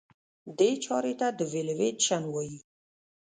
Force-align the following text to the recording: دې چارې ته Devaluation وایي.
دې 0.57 0.69
چارې 0.83 1.13
ته 1.19 1.27
Devaluation 1.39 2.23
وایي. 2.33 2.59